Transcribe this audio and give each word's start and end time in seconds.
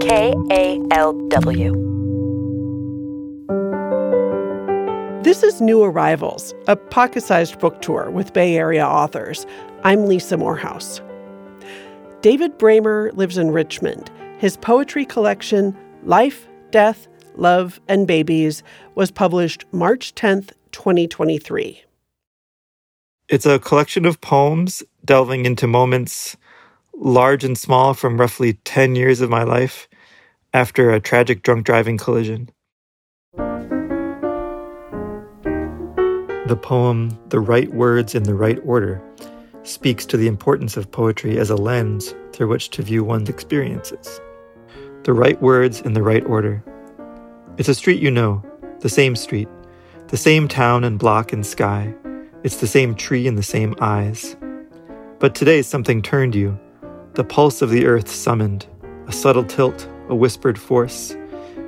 KALW. 0.00 1.74
This 5.22 5.42
is 5.42 5.60
New 5.60 5.82
Arrivals, 5.82 6.54
a 6.66 6.74
pocket 6.74 7.22
sized 7.22 7.58
book 7.58 7.82
tour 7.82 8.10
with 8.10 8.32
Bay 8.32 8.56
Area 8.56 8.86
authors. 8.86 9.44
I'm 9.84 10.06
Lisa 10.06 10.38
Morehouse. 10.38 11.02
David 12.22 12.58
Brehmer 12.58 13.14
lives 13.14 13.36
in 13.36 13.50
Richmond. 13.50 14.10
His 14.38 14.56
poetry 14.56 15.04
collection, 15.04 15.76
Life, 16.04 16.48
Death, 16.70 17.06
Love, 17.36 17.78
and 17.86 18.06
Babies, 18.06 18.62
was 18.94 19.10
published 19.10 19.66
March 19.70 20.14
10th, 20.14 20.52
2023. 20.72 21.82
It's 23.28 23.44
a 23.44 23.58
collection 23.58 24.06
of 24.06 24.22
poems 24.22 24.82
delving 25.04 25.44
into 25.44 25.66
moments 25.66 26.38
large 26.94 27.44
and 27.44 27.56
small 27.56 27.92
from 27.94 28.18
roughly 28.18 28.54
10 28.64 28.96
years 28.96 29.20
of 29.20 29.28
my 29.28 29.42
life 29.42 29.88
after 30.52 30.90
a 30.90 31.00
tragic 31.00 31.42
drunk 31.42 31.64
driving 31.64 31.96
collision. 31.96 32.50
The 36.46 36.58
poem, 36.60 37.16
The 37.28 37.38
Right 37.38 37.72
Words 37.72 38.16
in 38.16 38.24
the 38.24 38.34
Right 38.34 38.58
Order, 38.64 39.00
speaks 39.62 40.04
to 40.06 40.16
the 40.16 40.26
importance 40.26 40.76
of 40.76 40.90
poetry 40.90 41.38
as 41.38 41.50
a 41.50 41.56
lens 41.56 42.14
through 42.32 42.48
which 42.48 42.70
to 42.70 42.82
view 42.82 43.04
one's 43.04 43.28
experiences. 43.28 44.20
The 45.04 45.12
right 45.12 45.40
words 45.40 45.80
in 45.80 45.92
the 45.92 46.02
right 46.02 46.24
order. 46.24 46.64
It's 47.56 47.68
a 47.68 47.74
street 47.74 48.02
you 48.02 48.10
know, 48.10 48.42
the 48.80 48.88
same 48.88 49.14
street, 49.14 49.48
the 50.08 50.16
same 50.16 50.48
town 50.48 50.82
and 50.82 50.98
block 50.98 51.32
and 51.32 51.46
sky. 51.46 51.94
It's 52.42 52.56
the 52.56 52.66
same 52.66 52.96
tree 52.96 53.28
and 53.28 53.38
the 53.38 53.42
same 53.42 53.76
eyes. 53.80 54.36
But 55.20 55.34
today 55.34 55.62
something 55.62 56.02
turned 56.02 56.34
you. 56.34 56.58
The 57.14 57.24
pulse 57.24 57.62
of 57.62 57.70
the 57.70 57.86
earth 57.86 58.10
summoned, 58.10 58.66
a 59.06 59.12
subtle 59.12 59.44
tilt, 59.44 59.88
a 60.10 60.14
whispered 60.14 60.58
force. 60.58 61.16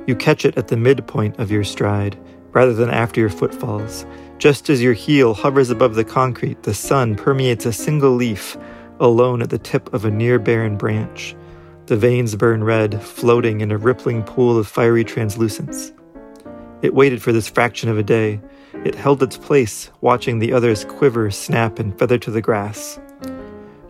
You 0.06 0.16
catch 0.16 0.44
it 0.44 0.58
at 0.58 0.68
the 0.68 0.76
midpoint 0.76 1.38
of 1.38 1.50
your 1.50 1.64
stride, 1.64 2.18
rather 2.52 2.74
than 2.74 2.90
after 2.90 3.20
your 3.20 3.30
footfalls, 3.30 4.04
just 4.38 4.68
as 4.68 4.82
your 4.82 4.92
heel 4.92 5.34
hovers 5.34 5.70
above 5.70 5.94
the 5.94 6.04
concrete, 6.04 6.64
the 6.64 6.74
sun 6.74 7.14
permeates 7.14 7.64
a 7.64 7.72
single 7.72 8.10
leaf, 8.10 8.56
alone 8.98 9.40
at 9.40 9.50
the 9.50 9.58
tip 9.58 9.92
of 9.94 10.04
a 10.04 10.10
near 10.10 10.38
barren 10.38 10.76
branch. 10.76 11.36
The 11.86 11.96
veins 11.96 12.34
burn 12.34 12.64
red, 12.64 13.00
floating 13.02 13.60
in 13.60 13.70
a 13.70 13.78
rippling 13.78 14.22
pool 14.22 14.58
of 14.58 14.66
fiery 14.66 15.04
translucence. 15.04 15.92
It 16.82 16.94
waited 16.94 17.22
for 17.22 17.32
this 17.32 17.48
fraction 17.48 17.88
of 17.88 17.98
a 17.98 18.02
day. 18.02 18.40
It 18.84 18.96
held 18.96 19.22
its 19.22 19.36
place, 19.36 19.90
watching 20.00 20.40
the 20.40 20.52
others 20.52 20.84
quiver, 20.84 21.30
snap, 21.30 21.78
and 21.78 21.96
feather 21.96 22.18
to 22.18 22.30
the 22.30 22.42
grass. 22.42 22.98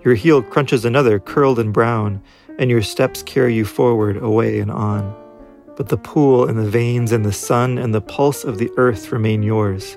Your 0.04 0.14
heel 0.14 0.42
crunches 0.42 0.84
another, 0.84 1.18
curled 1.18 1.58
and 1.58 1.72
brown, 1.72 2.22
and 2.58 2.70
your 2.70 2.82
steps 2.82 3.22
carry 3.22 3.54
you 3.54 3.64
forward, 3.64 4.16
away 4.16 4.58
and 4.60 4.70
on. 4.70 5.14
But 5.76 5.88
the 5.88 5.96
pool 5.96 6.48
and 6.48 6.58
the 6.58 6.68
veins 6.68 7.12
and 7.12 7.24
the 7.24 7.32
sun 7.32 7.78
and 7.78 7.94
the 7.94 8.00
pulse 8.00 8.44
of 8.44 8.58
the 8.58 8.70
earth 8.76 9.10
remain 9.12 9.42
yours 9.42 9.96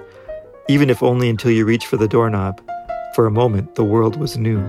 even 0.67 0.89
if 0.89 1.03
only 1.03 1.29
until 1.29 1.51
you 1.51 1.65
reach 1.65 1.85
for 1.85 1.97
the 1.97 2.07
doorknob. 2.07 2.61
For 3.13 3.25
a 3.25 3.31
moment, 3.31 3.75
the 3.75 3.83
world 3.83 4.17
was 4.17 4.37
new. 4.37 4.59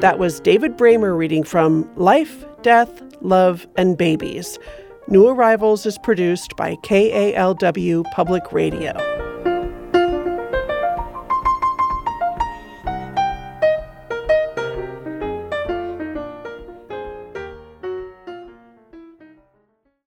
That 0.00 0.16
was 0.18 0.40
David 0.40 0.76
Brehmer 0.76 1.16
reading 1.16 1.42
from 1.42 1.90
Life, 1.96 2.44
Death, 2.62 3.02
Love, 3.20 3.66
and 3.76 3.98
Babies. 3.98 4.58
New 5.08 5.26
Arrivals 5.26 5.86
is 5.86 5.98
produced 5.98 6.56
by 6.56 6.76
KALW 6.76 8.04
Public 8.12 8.52
Radio. 8.52 9.27